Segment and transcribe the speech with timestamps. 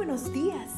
[0.00, 0.70] buenos días.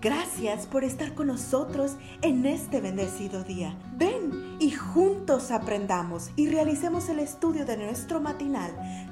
[0.00, 3.78] Gracias por estar con nosotros en este bendecido día.
[3.98, 8.70] Ven y juntos aprendamos y realicemos el estudio de nuestro matinal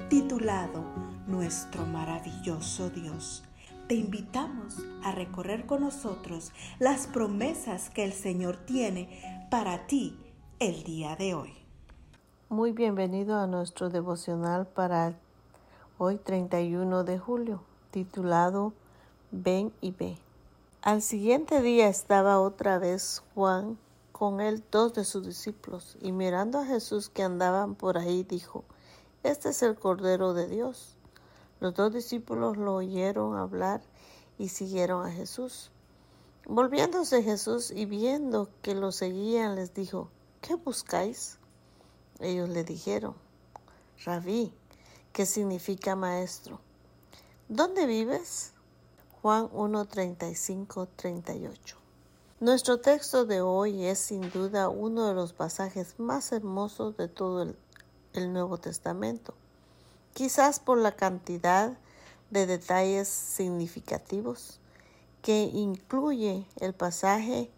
[0.09, 0.83] titulado
[1.27, 3.43] Nuestro maravilloso Dios.
[3.87, 10.17] Te invitamos a recorrer con nosotros las promesas que el Señor tiene para ti
[10.57, 11.53] el día de hoy.
[12.49, 15.13] Muy bienvenido a nuestro devocional para
[15.99, 17.61] hoy 31 de julio,
[17.91, 18.73] titulado
[19.31, 20.17] Ven y ve.
[20.81, 23.77] Al siguiente día estaba otra vez Juan
[24.11, 28.63] con él dos de sus discípulos, y mirando a Jesús que andaban por ahí, dijo,
[29.23, 30.97] Este es el Cordero de Dios.
[31.59, 33.81] Los dos discípulos lo oyeron hablar
[34.37, 35.71] y siguieron a Jesús.
[36.45, 40.09] Volviéndose Jesús y viendo que lo seguían, les dijo,
[40.41, 41.37] ¿qué buscáis?
[42.19, 43.13] Ellos le dijeron,
[44.03, 44.51] Rabí,
[45.13, 46.59] que significa maestro.
[47.47, 48.53] ¿Dónde vives?
[49.21, 51.75] Juan 1, 35, 38.
[52.39, 57.41] Nuestro texto de hoy es sin duda uno de los pasajes más hermosos de todo
[58.13, 59.33] el, Nuevo Testamento,
[60.13, 61.77] quizás por la cantidad
[62.29, 64.61] de detalles significativos
[65.21, 67.51] que incluye el pasaje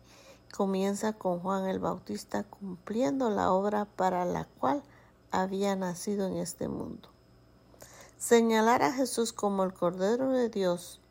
[0.51, 4.81] comienza con Juan el Bautista cumpliendo la obra para la cual
[5.29, 7.09] había nacido en este mundo.
[8.17, 11.01] Señalar a Jesús como el Cordero de Dios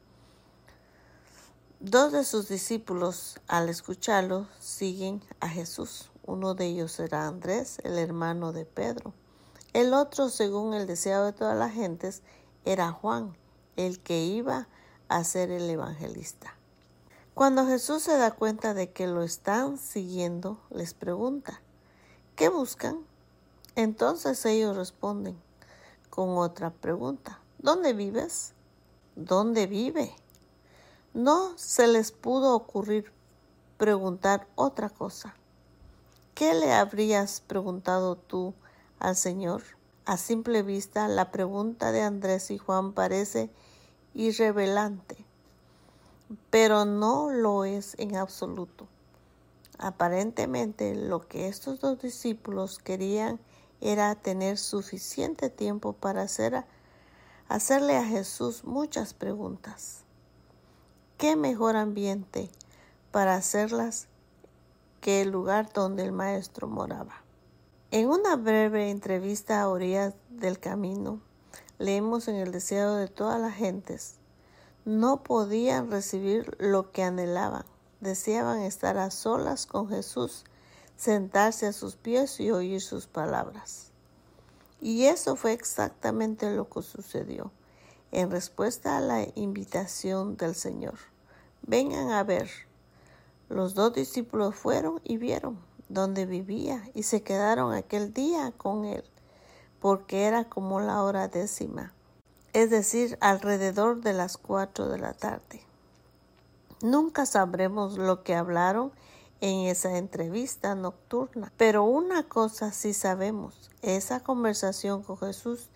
[1.83, 6.11] Dos de sus discípulos, al escucharlo, siguen a Jesús.
[6.27, 9.15] Uno de ellos era Andrés, el hermano de Pedro.
[9.73, 12.21] El otro, según el deseo de todas las gentes,
[12.67, 13.35] era Juan,
[13.77, 14.69] el que iba
[15.09, 16.55] a ser el evangelista.
[17.33, 21.63] Cuando Jesús se da cuenta de que lo están siguiendo, les pregunta,
[22.37, 22.99] ¿qué buscan?
[23.75, 25.41] Entonces ellos responden
[26.11, 28.53] con otra pregunta, ¿dónde vives?
[29.17, 30.15] ¿Dónde vive?
[31.15, 33.13] No se les pudo ocurrir
[33.79, 35.35] preguntar otra cosa.
[36.37, 38.55] ¿Qué le habrías preguntado tú
[39.01, 39.65] al Señor?
[40.05, 43.51] A simple vista, la pregunta de Andrés y Juan parece
[44.15, 45.17] irrevelante,
[46.49, 48.87] pero no lo es en absoluto.
[49.79, 53.41] Aparentemente lo que estos dos discípulos querían
[53.81, 56.65] era tener suficiente tiempo para hacer,
[57.49, 60.05] hacerle a Jesús muchas preguntas
[61.21, 62.49] qué mejor ambiente
[63.11, 64.07] para hacerlas
[65.03, 67.23] que el lugar donde el maestro moraba.
[67.91, 71.21] En una breve entrevista a orillas del camino,
[71.79, 74.15] leemos en el deseo de todas las gentes,
[74.87, 77.67] no podían recibir lo que anhelaban,
[78.01, 80.47] deseaban estar a solas con Jesús,
[80.97, 83.91] sentarse a sus pies y oír sus palabras.
[84.81, 87.53] Y eso fue exactamente lo que sucedió
[88.13, 90.95] en respuesta a la invitación del Señor.
[91.63, 92.51] Vengan a ver.
[93.49, 99.05] Los dos discípulos fueron y vieron dónde vivía y se quedaron aquel día con él,
[99.81, 101.93] porque era como la hora décima,
[102.53, 105.63] es decir, alrededor de las cuatro de la tarde.
[106.81, 108.93] Nunca sabremos lo que hablaron
[109.41, 115.69] en esa entrevista nocturna, pero una cosa sí sabemos, esa conversación con Jesús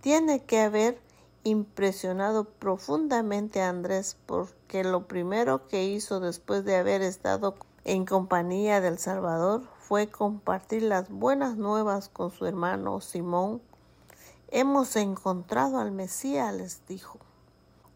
[0.00, 1.00] tiene que haber
[1.44, 8.80] impresionado profundamente a Andrés porque lo primero que hizo después de haber estado en compañía
[8.80, 13.60] del Salvador fue compartir las buenas nuevas con su hermano Simón.
[14.48, 17.18] Hemos encontrado al Mesías, les dijo.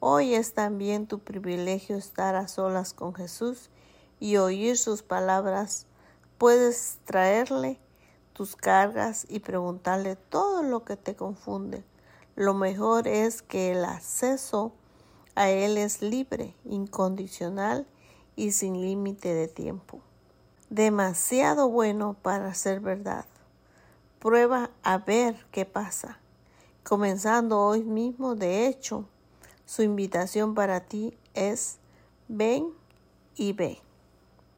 [0.01, 3.71] Hoy es también tu privilegio estar a solas con Jesús
[4.19, 5.87] y oír sus palabras.
[6.37, 7.79] Puedes traerle
[8.33, 11.85] tus cargas y preguntarle todo lo que te confunde
[12.37, 14.73] lo mejor es que el acceso
[15.35, 17.87] a Él es libre, incondicional
[18.37, 20.01] y sin límite de tiempo.
[20.69, 23.25] Demasiado bueno para ser verdad.
[24.19, 26.19] Prueba a ver qué pasa.
[26.85, 29.07] Comenzando hoy mismo, de hecho,
[29.65, 31.79] su invitación para ti es
[32.29, 32.69] ven
[33.35, 33.79] y ve.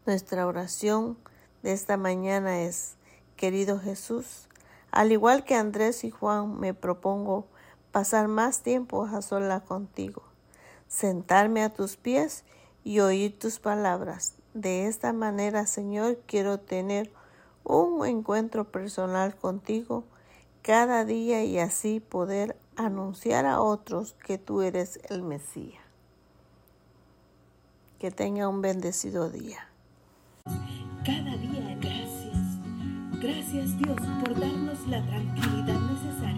[0.04, 1.16] Nuestra oración
[1.62, 2.96] de esta mañana es,
[3.36, 4.48] querido Jesús,
[4.90, 7.46] al igual que Andrés y Juan, me propongo
[7.98, 10.22] pasar más tiempo a sola contigo,
[10.86, 12.44] sentarme a tus pies
[12.84, 14.36] y oír tus palabras.
[14.54, 17.10] De esta manera, Señor, quiero tener
[17.64, 20.04] un encuentro personal contigo
[20.62, 25.82] cada día y así poder anunciar a otros que tú eres el Mesías.
[27.98, 29.70] Que tenga un bendecido día.
[31.04, 32.36] Cada día gracias.
[33.20, 36.38] Gracias Dios por darnos la tranquilidad necesaria